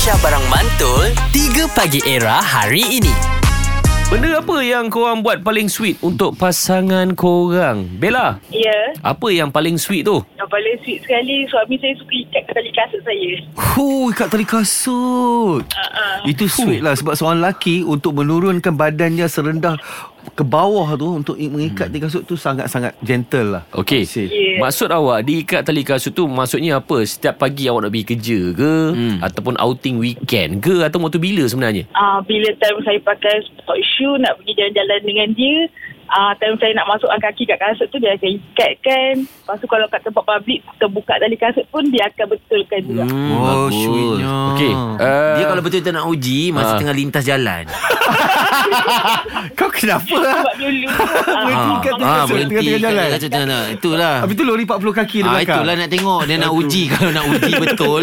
Aisyah 0.00 0.16
Barang 0.24 0.46
Mantul 0.48 1.12
3 1.36 1.76
Pagi 1.76 2.00
Era 2.08 2.40
hari 2.40 2.80
ini 2.88 3.12
Benda 4.08 4.40
apa 4.40 4.64
yang 4.64 4.88
korang 4.88 5.20
buat 5.20 5.44
paling 5.44 5.68
sweet 5.68 6.00
untuk 6.00 6.40
pasangan 6.40 7.12
korang? 7.12 7.84
Bella, 8.00 8.40
Ya, 8.48 8.96
apa 9.04 9.28
yang 9.28 9.52
paling 9.52 9.76
sweet 9.76 10.08
tu? 10.08 10.24
yang 10.40 10.48
paling 10.48 10.72
sweet 10.80 11.04
sekali 11.04 11.44
suami 11.52 11.76
saya 11.76 11.92
suka 12.00 12.16
ikat 12.16 12.42
tali 12.48 12.72
kasut 12.72 13.02
saya. 13.04 13.30
Huh, 13.54 14.08
ikat 14.08 14.28
tali 14.32 14.46
kasut. 14.48 15.62
Uh-uh. 15.68 16.16
Itu 16.24 16.48
sweet 16.48 16.80
lah 16.80 16.96
sebab 16.96 17.12
seorang 17.12 17.44
lelaki 17.44 17.84
untuk 17.84 18.16
menurunkan 18.16 18.72
badannya 18.72 19.28
serendah 19.28 19.76
ke 20.36 20.44
bawah 20.44 20.94
tu 20.96 21.08
untuk 21.20 21.36
mengikat 21.36 21.88
tali 21.88 22.00
kasut 22.00 22.22
tu 22.24 22.36
sangat-sangat 22.36 22.96
gentle 23.00 23.58
lah. 23.58 23.62
Okey. 23.76 24.04
Yeah. 24.04 24.60
Maksud 24.60 24.92
awak 24.92 25.24
diikat 25.24 25.64
tali 25.64 25.82
kasut 25.82 26.12
tu 26.12 26.28
maksudnya 26.28 26.80
apa? 26.80 27.02
Setiap 27.04 27.40
pagi 27.40 27.68
awak 27.68 27.88
nak 27.88 27.92
pergi 27.92 28.06
kerja 28.16 28.40
ke? 28.52 28.74
Hmm. 28.92 29.16
Ataupun 29.20 29.54
outing 29.56 29.96
weekend 30.00 30.60
ke? 30.60 30.84
Atau 30.84 31.00
waktu 31.00 31.20
bila 31.20 31.44
sebenarnya? 31.48 31.88
Ah, 31.96 32.20
bila 32.24 32.48
time 32.60 32.80
saya 32.84 32.98
pakai 33.00 33.44
sport 33.44 33.80
shoe 33.96 34.16
nak 34.20 34.36
pergi 34.40 34.52
jalan-jalan 34.56 35.00
dengan 35.04 35.28
dia, 35.36 35.56
ah, 36.10 36.32
time 36.34 36.56
saya 36.56 36.72
nak 36.72 36.86
masukkan 36.86 37.18
kaki 37.20 37.42
kat 37.44 37.58
kasut 37.58 37.86
tu 37.86 37.96
dia 37.96 38.12
akan 38.12 38.30
ikatkan. 38.32 39.14
Lepas 39.22 39.56
tu 39.56 39.66
kalau 39.66 39.86
kat 39.86 40.00
tempat 40.00 40.24
public 40.24 40.58
terbuka 40.76 41.14
tali 41.16 41.36
kasut 41.36 41.64
pun 41.68 41.86
dia 41.86 42.06
akan 42.06 42.26
betulkan 42.28 42.80
juga. 42.82 43.04
Hmm. 43.04 43.30
Oh, 43.30 43.40
bagus. 43.40 43.74
sweetnya. 43.76 44.28
Okey. 44.50 44.72
Uh, 44.72 45.32
Dia 45.32 45.44
kalau 45.46 45.62
betul-betul 45.62 45.92
nak 45.92 46.06
uji 46.06 46.40
Masa 46.50 46.70
Ah. 46.70 46.78
tengah 46.78 46.92
lintas 46.92 47.24
jalan 47.24 47.64
Kau 49.56 49.70
kenapa 49.70 50.12
lah? 50.14 50.34
Sebab 50.36 50.54
dulu 50.56 50.86
ah, 50.90 51.44
Berhenti 51.46 51.74
kat 51.78 51.92
Ah, 51.96 52.24
tengah-tengah 52.26 52.78
jalan. 52.78 53.08
kasut 53.10 53.30
tengah 53.30 53.62
Itulah 53.70 54.14
Habis 54.20 54.34
tu 54.34 54.44
lori 54.44 54.64
40 54.64 54.92
kaki 54.92 55.18
di 55.18 55.22
Ah, 55.22 55.32
belakang. 55.32 55.56
itulah 55.56 55.74
nak 55.74 55.88
tengok 55.88 56.20
Dia 56.22 56.36
nak 56.36 56.52
uji 56.52 56.82
Kalau 56.88 57.10
nak 57.10 57.24
uji 57.26 57.52
betul 57.56 58.02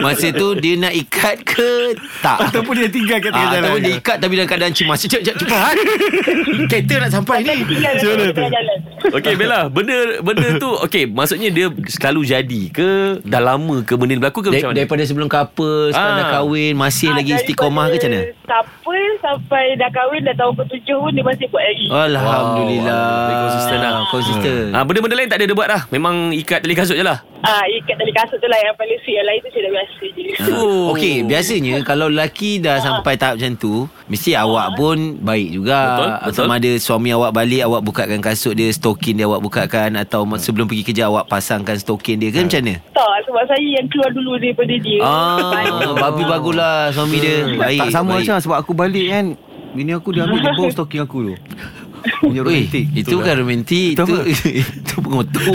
Masa 0.00 0.26
tu 0.32 0.48
dia 0.56 0.74
nak 0.76 0.92
ikat 0.92 1.36
ke 1.44 1.70
Tak 2.20 2.38
Ataupun 2.48 2.72
dia 2.74 2.88
tinggal 2.88 3.18
kat 3.18 3.30
tengah 3.30 3.38
Ah, 3.42 3.52
jalan. 3.52 3.62
ataupun 3.62 3.80
dia 3.80 3.94
ikat 3.94 4.16
tapi 4.18 4.32
dalam 4.34 4.48
keadaan 4.48 4.72
cemas 4.72 4.98
Cepat 4.98 5.20
cepat 5.22 5.36
cepat 5.38 5.74
Kereta 6.70 6.94
nak 6.98 7.10
sampai 7.12 7.36
ni 7.44 7.64
tinggal 7.64 7.92
kat 7.92 8.32
tengah 8.32 8.52
jalan. 8.52 8.78
Okey 9.12 9.34
Bella, 9.34 9.60
benda 9.66 9.96
benda 10.20 10.48
tu 10.56 10.70
okey, 10.80 11.04
maksudnya 11.06 11.48
dia 11.48 11.66
selalu 11.90 12.20
jadi 12.24 12.62
ke? 12.68 12.90
Dah 13.22 13.40
lama 13.40 13.82
ke 13.82 13.94
benda 13.94 14.12
ni 14.12 14.20
berlaku 14.20 14.40
ke 14.40 14.48
macam 14.48 14.70
mana? 14.70 14.78
Daripada 14.78 15.02
sebelum 15.02 15.26
couple 15.26 15.90
Sekarang 15.90 16.14
Ah. 16.14 16.18
dah 16.18 16.28
kahwin 16.32 16.72
Masih 16.72 17.08
Ah, 17.08 17.16
lagi 17.16 17.30
istiqomah 17.34 17.84
ke 17.88 17.96
macam 17.96 18.10
mana? 18.10 18.22
Couple 18.42 19.04
sampai 19.18 19.64
dah 19.74 19.90
kahwin 19.90 20.20
dah 20.22 20.34
tahun 20.34 20.54
ke-7 20.56 20.88
pun 20.92 21.10
dia 21.10 21.24
masih 21.24 21.46
buat 21.48 21.64
lagi. 21.64 21.86
Alhamdulillah 21.88 23.04
Wow, 23.24 23.40
konsisten 23.42 23.78
lah. 23.78 23.92
Konsisten 24.08 24.62
Ah, 24.70 24.82
benda-benda 24.82 25.14
lain 25.14 25.28
tak 25.28 25.38
ada 25.38 25.44
dia 25.44 25.56
buat 25.56 25.68
dah. 25.68 25.82
Memang 25.88 26.14
ikat 26.32 26.60
tali 26.60 26.74
kasut 26.74 26.94
je 26.94 27.02
lah. 27.02 27.18
Ah, 27.42 27.66
ikat 27.66 27.98
tali 27.98 28.14
kasut 28.14 28.38
tu 28.38 28.46
lah 28.46 28.54
yang 28.54 28.74
paling 28.78 28.98
sweet. 29.02 29.18
Yang 29.18 29.26
lain 29.26 29.38
tu 29.42 29.48
saya 29.50 29.62
dah 29.62 29.72
biasa 29.74 30.04
je. 30.06 30.24
Oh. 30.54 30.94
Okey, 30.94 31.16
biasanya 31.26 31.74
kalau 31.82 32.06
lelaki 32.06 32.62
dah 32.62 32.78
sampai 32.78 33.18
tahap 33.18 33.34
macam 33.34 33.52
tu, 33.58 33.74
mesti 34.06 34.38
awak 34.38 34.78
pun 34.78 35.18
baik 35.18 35.48
juga. 35.50 35.78
Betul, 35.82 36.10
betul. 36.30 36.46
ada 36.54 36.70
suami 36.78 37.10
awak 37.10 37.34
balik, 37.34 37.62
awak 37.66 37.82
bukakan 37.82 38.22
kasut 38.22 38.54
dia, 38.54 38.70
stokin 38.70 39.18
dia 39.18 39.26
awak 39.26 39.42
bukakan 39.42 39.98
atau 39.98 40.22
sebelum 40.38 40.70
pergi 40.70 40.86
kerja 40.86 41.10
awak 41.10 41.26
pasangkan 41.26 41.74
stokin 41.82 42.22
dia 42.22 42.30
ke 42.30 42.46
macam 42.46 42.62
mana? 42.62 42.74
Tak, 42.94 43.16
sebab 43.26 43.42
saya 43.50 43.66
yang 43.66 43.86
keluar 43.90 44.10
dulu 44.14 44.38
daripada 44.38 44.74
dia. 44.78 45.00
Ah, 45.02 45.52
babi 45.98 46.22
baguslah 46.22 46.94
suami 46.94 47.16
dia. 47.18 47.36
Baik. 47.58 47.80
tak 47.82 47.90
sama 47.90 48.08
baik. 48.14 48.18
macam 48.22 48.36
sebab 48.38 48.56
aku 48.62 48.72
balik 48.72 49.06
kan. 49.10 49.26
Bini 49.72 49.90
aku 49.90 50.14
dia 50.14 50.28
ambil 50.28 50.38
dia 50.46 50.52
bawa 50.54 50.70
stocking 50.70 51.02
aku 51.02 51.18
tu. 51.26 51.34
Punya 52.22 52.42
romantik. 52.42 52.86
itu 52.94 53.14
bukan 53.18 53.34
romantik, 53.34 53.94
Itu 53.94 54.02
itu 54.02 54.14
apa? 54.14 54.26
itu 54.78 54.94
pengotor. 55.02 55.54